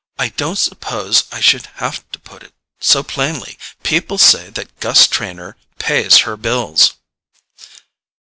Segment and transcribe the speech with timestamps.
[0.17, 3.55] "I didn't suppose I should have to put it so plainly.
[3.83, 6.93] People say that Gus Trenor pays her bills."